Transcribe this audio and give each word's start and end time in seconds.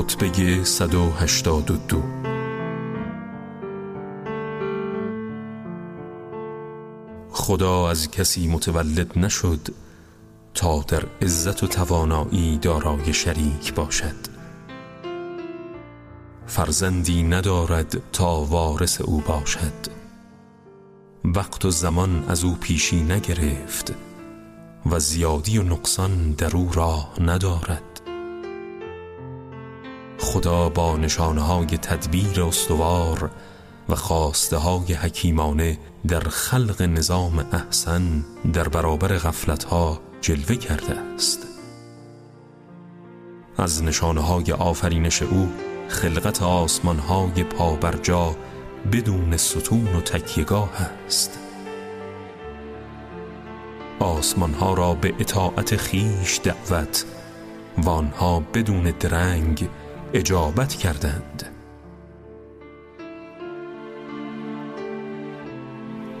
خطبه 0.00 0.64
182 0.64 2.02
خدا 7.30 7.90
از 7.90 8.10
کسی 8.10 8.48
متولد 8.48 9.18
نشد 9.18 9.68
تا 10.54 10.84
در 10.88 11.02
عزت 11.22 11.62
و 11.62 11.66
توانایی 11.66 12.58
دارای 12.58 13.12
شریک 13.12 13.74
باشد. 13.74 14.16
فرزندی 16.46 17.22
ندارد 17.22 18.12
تا 18.12 18.40
وارث 18.40 19.00
او 19.00 19.20
باشد. 19.20 19.86
وقت 21.24 21.64
و 21.64 21.70
زمان 21.70 22.24
از 22.28 22.44
او 22.44 22.54
پیشی 22.54 23.02
نگرفت 23.02 23.94
و 24.90 24.98
زیادی 24.98 25.58
و 25.58 25.62
نقصان 25.62 26.32
در 26.32 26.56
او 26.56 26.70
راه 26.72 27.12
ندارد. 27.20 27.89
خدا 30.30 30.68
با 30.68 30.96
نشانهای 30.96 31.66
تدبیر 31.66 32.42
استوار 32.42 33.30
و 33.88 33.94
خواسته 33.94 34.56
های 34.56 34.94
حکیمانه 34.94 35.78
در 36.08 36.20
خلق 36.20 36.82
نظام 36.82 37.46
احسن 37.52 38.24
در 38.52 38.68
برابر 38.68 39.18
غفلتها 39.18 40.00
جلوه 40.20 40.56
کرده 40.56 40.94
است. 41.14 41.46
از 43.56 43.82
نشانه 43.82 44.20
های 44.20 44.52
آفرینش 44.52 45.22
او 45.22 45.48
خلقت 45.88 46.42
آسمان 46.42 46.98
های 46.98 47.44
پابرجا 47.44 48.36
بدون 48.92 49.36
ستون 49.36 49.96
و 49.96 50.00
تکیگاه 50.00 50.90
است. 51.06 51.38
آسمان 53.98 54.54
ها 54.54 54.74
را 54.74 54.94
به 54.94 55.14
اطاعت 55.18 55.76
خیش 55.76 56.40
دعوت 56.44 57.04
و 57.78 57.88
آنها 57.88 58.40
بدون 58.54 58.82
درنگ 59.00 59.68
اجابت 60.14 60.74
کردند. 60.74 61.46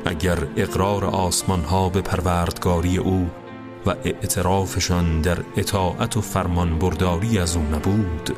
اگر 0.04 0.38
اقرار 0.56 1.04
آسمان 1.04 1.60
ها 1.60 1.88
به 1.88 2.00
پروردگاری 2.00 2.98
او 2.98 3.30
و 3.86 3.90
اعترافشان 3.90 5.20
در 5.20 5.38
اطاعت 5.56 6.16
و 6.16 6.20
فرمان 6.20 6.78
برداری 6.78 7.38
از 7.38 7.56
او 7.56 7.62
نبود 7.62 8.36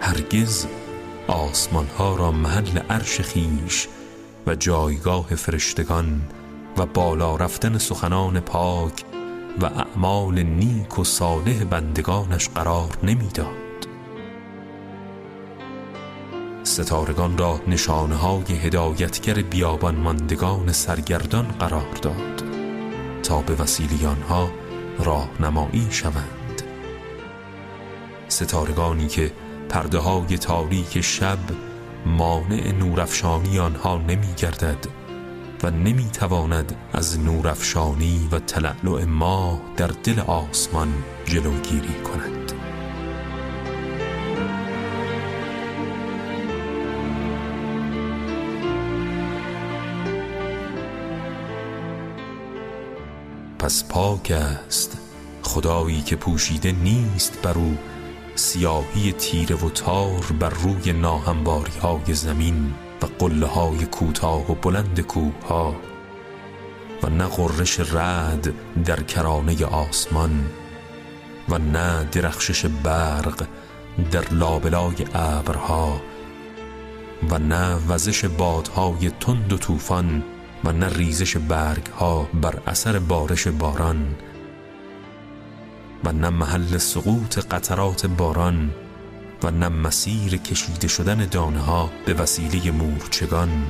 هرگز 0.00 0.66
آسمان 1.28 1.86
ها 1.86 2.16
را 2.16 2.32
محل 2.32 2.78
عرش 2.78 3.20
خیش 3.20 3.88
و 4.46 4.54
جایگاه 4.54 5.26
فرشتگان 5.34 6.22
و 6.78 6.86
بالا 6.86 7.36
رفتن 7.36 7.78
سخنان 7.78 8.40
پاک 8.40 9.04
و 9.60 9.64
اعمال 9.64 10.42
نیک 10.42 10.98
و 10.98 11.04
صالح 11.04 11.64
بندگانش 11.64 12.48
قرار 12.48 12.98
نمی‌داد. 13.02 13.69
ستارگان 16.70 17.38
را 17.38 17.60
نشانه 17.66 18.14
های 18.14 18.44
هدایتگر 18.44 19.34
بیابان 19.34 19.96
ماندگان 19.96 20.72
سرگردان 20.72 21.44
قرار 21.44 21.94
داد 22.02 22.42
تا 23.22 23.40
به 23.40 23.54
وسیله 23.54 24.08
آنها 24.08 24.50
راهنمایی 24.98 25.86
شوند. 25.90 26.62
ستارگانی 28.28 29.08
که 29.08 29.32
پرده 29.68 29.98
های 29.98 30.38
تاریک 30.38 31.00
شب 31.00 31.38
مانع 32.06 32.72
نورافشانی 32.72 33.58
آنها 33.58 33.98
نمی 33.98 34.34
گردد 34.36 34.86
و 35.62 35.70
نمی 35.70 36.08
تواند 36.12 36.76
از 36.92 37.20
نورافشانی 37.20 38.28
و 38.32 38.38
تلعلع 38.38 39.04
ماه 39.04 39.60
در 39.76 39.90
دل 40.04 40.20
آسمان 40.20 40.94
جلوگیری 41.24 41.94
کند. 42.04 42.39
پس 53.70 53.84
پاک 53.88 54.30
است. 54.30 54.98
خدایی 55.42 56.02
که 56.02 56.16
پوشیده 56.16 56.72
نیست 56.72 57.42
بر 57.42 57.58
او 57.58 57.76
سیاهی 58.34 59.12
تیره 59.12 59.56
و 59.56 59.68
تار 59.70 60.24
بر 60.40 60.48
روی 60.48 60.92
ناهمواری 60.92 61.78
های 61.82 62.14
زمین 62.14 62.74
و 63.02 63.06
قله 63.18 63.46
های 63.46 63.86
کوتاه 63.86 64.52
و 64.52 64.54
بلند 64.54 65.00
کوه 65.00 65.46
ها 65.48 65.76
و 67.02 67.08
نه 67.08 67.26
غرش 67.26 67.80
رعد 67.80 68.52
در 68.84 69.02
کرانه 69.02 69.64
آسمان 69.64 70.46
و 71.48 71.58
نه 71.58 72.04
درخشش 72.04 72.66
برق 72.66 73.46
در 74.12 74.32
لابلای 74.32 75.06
ابرها 75.14 76.00
و 77.30 77.38
نه 77.38 77.74
وزش 77.88 78.24
بادهای 78.24 79.10
تند 79.10 79.52
و 79.52 79.58
طوفان 79.58 80.24
و 80.64 80.72
نه 80.72 80.88
ریزش 80.88 81.36
برگ 81.36 81.86
ها 81.86 82.28
بر 82.34 82.62
اثر 82.66 82.98
بارش 82.98 83.48
باران 83.48 84.14
و 86.04 86.12
نه 86.12 86.30
محل 86.30 86.78
سقوط 86.78 87.38
قطرات 87.38 88.06
باران 88.06 88.70
و 89.42 89.50
نه 89.50 89.68
مسیر 89.68 90.36
کشیده 90.36 90.88
شدن 90.88 91.26
دانه 91.26 91.60
ها 91.60 91.90
به 92.06 92.14
وسیله 92.14 92.70
مورچگان 92.70 93.66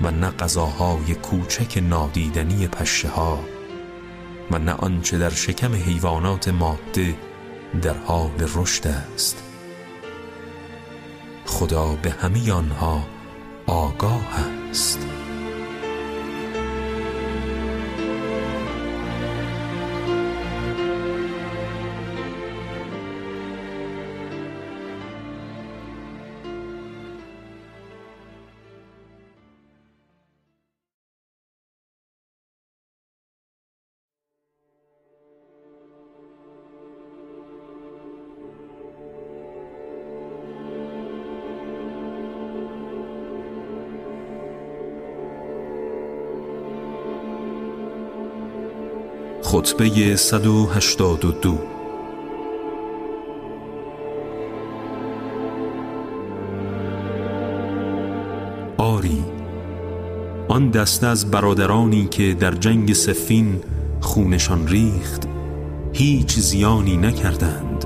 و 0.00 0.10
نه 0.10 0.30
غذاهای 0.30 1.14
کوچک 1.14 1.82
نادیدنی 1.82 2.68
پشه 2.68 3.08
ها 3.08 3.44
و 4.50 4.58
نه 4.58 4.72
آنچه 4.72 5.18
در 5.18 5.30
شکم 5.30 5.74
حیوانات 5.74 6.48
ماده 6.48 7.14
در 7.82 7.96
حال 7.96 8.48
رشد 8.54 8.86
است. 8.86 9.42
خدا 11.46 11.86
به 12.02 12.10
همه 12.10 12.52
آنها 12.52 13.06
آگاه 13.66 14.28
است. 14.70 15.19
خطبه 49.50 50.16
182 50.16 51.58
آری 58.78 59.24
آن 60.48 60.70
دسته 60.70 61.06
از 61.06 61.30
برادرانی 61.30 62.08
که 62.08 62.34
در 62.34 62.50
جنگ 62.50 62.92
سفین 62.92 63.60
خونشان 64.00 64.68
ریخت 64.68 65.28
هیچ 65.92 66.38
زیانی 66.38 66.96
نکردند. 66.96 67.84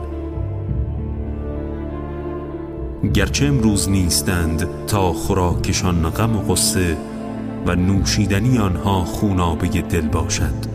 گرچه 3.15 3.47
امروز 3.47 3.91
نیستند 3.91 4.87
تا 4.87 5.13
خوراکشان 5.13 6.11
غم 6.11 6.37
و 6.37 6.41
غصه 6.41 6.97
و 7.67 7.75
نوشیدنی 7.75 8.59
آنها 8.59 9.05
خونابه 9.05 9.69
دل 9.69 10.09
باشد. 10.09 10.74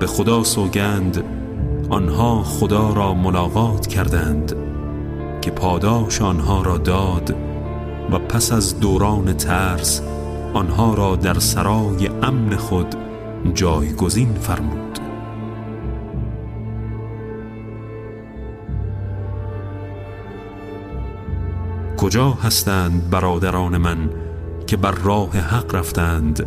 به 0.00 0.06
خدا 0.06 0.44
سوگند 0.44 1.24
آنها 1.90 2.42
خدا 2.42 2.92
را 2.92 3.14
ملاقات 3.14 3.86
کردند 3.86 4.56
که 5.40 5.50
پاداش 5.50 6.22
آنها 6.22 6.62
را 6.62 6.78
داد 6.78 7.36
و 8.12 8.18
پس 8.18 8.52
از 8.52 8.80
دوران 8.80 9.32
ترس 9.32 10.02
آنها 10.54 10.94
را 10.94 11.16
در 11.16 11.38
سرای 11.38 12.08
امن 12.22 12.56
خود 12.56 12.94
جایگزین 13.54 14.34
فرمود. 14.34 14.98
کجا 21.96 22.30
هستند 22.30 23.10
برادران 23.10 23.76
من 23.76 24.10
که 24.66 24.76
بر 24.76 24.90
راه 24.90 25.30
حق 25.30 25.74
رفتند 25.74 26.46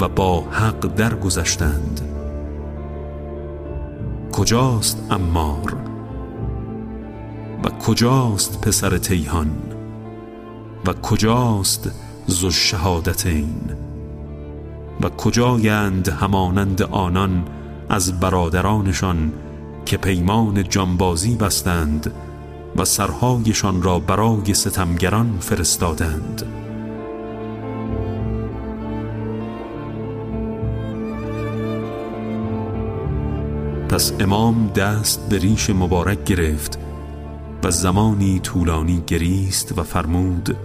و 0.00 0.08
با 0.08 0.40
حق 0.40 0.94
درگذشتند؟ 0.94 2.09
کجاست 4.40 5.06
امار 5.10 5.76
و 7.64 7.68
کجاست 7.68 8.60
پسر 8.60 8.98
تیهان؟ 8.98 9.50
و 10.86 10.92
کجاست 10.92 11.90
زو 12.26 12.50
شهادتین 12.50 13.60
و 15.00 15.08
کجایند 15.08 16.08
همانند 16.08 16.82
آنان 16.82 17.44
از 17.88 18.20
برادرانشان 18.20 19.32
که 19.86 19.96
پیمان 19.96 20.68
جانبازی 20.68 21.36
بستند 21.36 22.12
و 22.76 22.84
سرهایشان 22.84 23.82
را 23.82 23.98
برای 23.98 24.54
ستمگران 24.54 25.38
فرستادند؟ 25.40 26.42
پس 33.90 34.12
امام 34.20 34.70
دست 34.76 35.28
به 35.28 35.38
ریش 35.38 35.70
مبارک 35.70 36.24
گرفت 36.24 36.78
و 37.64 37.70
زمانی 37.70 38.38
طولانی 38.38 39.02
گریست 39.06 39.78
و 39.78 39.82
فرمود 39.82 40.56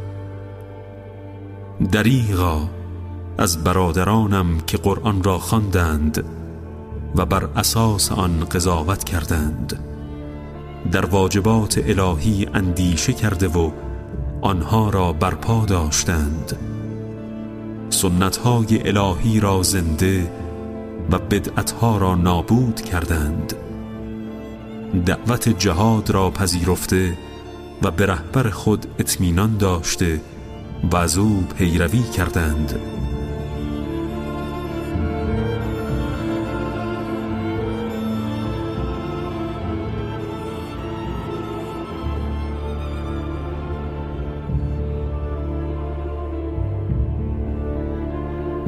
دریغا 1.91 2.69
از 3.37 3.63
برادرانم 3.63 4.59
که 4.67 4.77
قرآن 4.77 5.23
را 5.23 5.39
خواندند 5.39 6.23
و 7.15 7.25
بر 7.25 7.49
اساس 7.55 8.11
آن 8.11 8.45
قضاوت 8.45 9.03
کردند. 9.03 9.79
در 10.91 11.05
واجبات 11.05 11.81
الهی 11.85 12.47
اندیشه 12.53 13.13
کرده 13.13 13.47
و 13.47 13.71
آنها 14.41 14.89
را 14.89 15.13
برپا 15.13 15.65
داشتند. 15.65 16.57
سنتهای 17.89 18.87
الهی 18.87 19.39
را 19.39 19.63
زنده 19.63 20.31
و 21.11 21.19
بدعتها 21.19 21.97
را 21.97 22.15
نابود 22.15 22.81
کردند. 22.81 23.53
دعوت 25.05 25.49
جهاد 25.49 26.09
را 26.09 26.29
پذیرفته 26.29 27.17
و 27.83 27.91
به 27.91 28.05
رهبر 28.05 28.49
خود 28.49 28.85
اطمینان 28.99 29.57
داشته 29.57 30.21
و 30.91 30.95
از 30.95 31.17
او 31.17 31.43
پیروی 31.57 32.03
کردند. 32.03 32.79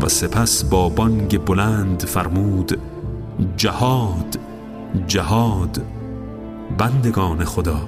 سپس 0.07 0.63
با 0.63 0.89
بانگ 0.89 1.45
بلند 1.45 2.03
فرمود 2.03 2.79
جهاد 3.57 4.39
جهاد 5.07 5.81
بندگان 6.77 7.45
خدا 7.45 7.79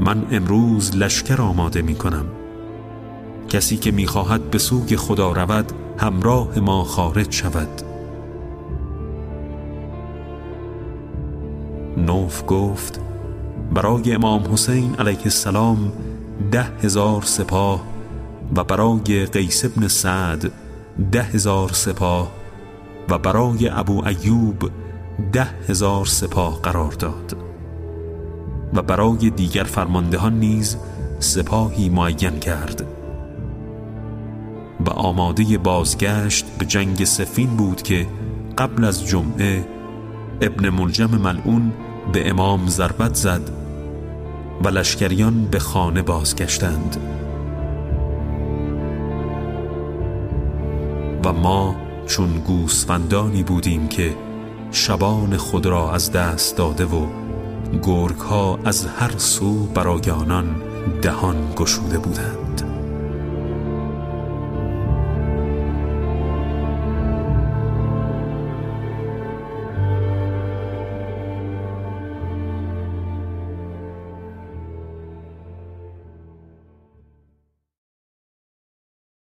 من 0.00 0.26
امروز 0.30 0.96
لشکر 0.96 1.42
آماده 1.42 1.82
می 1.82 1.94
کنم. 1.94 2.24
کسی 3.48 3.76
که 3.76 3.90
می 3.90 4.06
خواهد 4.06 4.50
به 4.50 4.58
سوی 4.58 4.96
خدا 4.96 5.32
رود 5.32 5.72
همراه 5.98 6.58
ما 6.58 6.84
خارج 6.84 7.32
شود. 7.32 7.82
نوف 11.96 12.42
گفت 12.46 13.00
برای 13.74 14.12
امام 14.12 14.52
حسین 14.52 14.94
علیه 14.94 15.22
السلام 15.24 15.92
ده 16.50 16.62
هزار 16.82 17.22
سپاه 17.22 17.84
و 18.56 18.64
برای 18.64 19.26
قیس 19.26 19.64
ابن 19.64 19.88
سعد 19.88 20.52
ده 20.98 21.22
هزار 21.22 21.68
سپاه 21.72 22.30
و 23.08 23.18
برای 23.18 23.68
ابو 23.68 24.06
ایوب 24.06 24.70
ده 25.32 25.48
هزار 25.68 26.06
سپاه 26.06 26.62
قرار 26.62 26.92
داد 26.92 27.36
و 28.74 28.82
برای 28.82 29.30
دیگر 29.30 29.62
فرماندهان 29.62 30.38
نیز 30.38 30.76
سپاهی 31.18 31.88
معین 31.88 32.40
کرد 32.40 32.86
و 34.86 34.90
آماده 34.90 35.58
بازگشت 35.58 36.46
به 36.58 36.64
جنگ 36.64 37.04
سفین 37.04 37.56
بود 37.56 37.82
که 37.82 38.06
قبل 38.58 38.84
از 38.84 39.06
جمعه 39.06 39.68
ابن 40.40 40.68
ملجم 40.68 41.10
ملعون 41.10 41.72
به 42.12 42.30
امام 42.30 42.68
ضربت 42.68 43.14
زد 43.14 43.50
و 44.64 44.68
لشکریان 44.68 45.44
به 45.44 45.58
خانه 45.58 46.02
بازگشتند. 46.02 46.96
و 51.24 51.32
ما 51.32 51.76
چون 52.06 52.38
گوسفندانی 52.38 53.42
بودیم 53.42 53.88
که 53.88 54.16
شبان 54.70 55.36
خود 55.36 55.66
را 55.66 55.92
از 55.92 56.12
دست 56.12 56.56
داده 56.56 56.84
و 56.84 57.06
گرگ 57.82 58.16
ها 58.16 58.58
از 58.64 58.86
هر 58.86 59.18
سو 59.18 59.66
برای 59.66 60.10
آنان 60.10 60.62
دهان 61.02 61.52
گشوده 61.56 61.98
بودند. 61.98 62.67